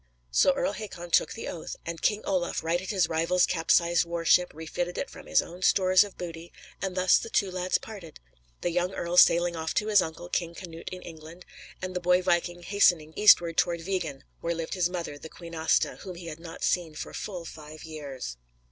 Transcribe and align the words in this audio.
So 0.31 0.53
Earl 0.55 0.71
Hakon 0.71 1.11
took 1.11 1.33
the 1.33 1.47
oath, 1.47 1.75
and 1.85 2.01
King 2.01 2.23
Olaf 2.25 2.63
righted 2.63 2.89
his 2.89 3.07
rival's 3.07 3.45
capsized 3.45 4.03
war 4.03 4.25
ship, 4.25 4.51
refitted 4.51 4.97
it 4.97 5.11
from 5.11 5.27
his 5.27 5.43
own 5.43 5.61
stores 5.61 6.03
of 6.03 6.17
booty, 6.17 6.51
and 6.81 6.97
thus 6.97 7.19
the 7.19 7.29
two 7.29 7.51
lads 7.51 7.77
parted; 7.77 8.19
the 8.61 8.71
young 8.71 8.95
earl 8.95 9.15
sailing 9.15 9.55
off 9.55 9.75
to 9.75 9.89
his 9.89 10.01
uncle, 10.01 10.27
King 10.27 10.55
Canute, 10.55 10.89
in 10.89 11.03
England, 11.03 11.45
and 11.83 11.95
the 11.95 11.99
boy 12.01 12.23
viking 12.23 12.63
hastening 12.63 13.13
eastward 13.15 13.57
to 13.57 13.69
Vigen, 13.77 14.23
where 14.39 14.55
lived 14.55 14.73
his 14.73 14.89
mother, 14.89 15.19
the 15.19 15.29
Queen 15.29 15.53
Aasta, 15.53 15.97
whom 15.97 16.15
he 16.15 16.25
had 16.25 16.39
not 16.39 16.63
seen 16.63 16.95
for 16.95 17.13
full 17.13 17.45
five 17.45 17.83
years. 17.83 18.37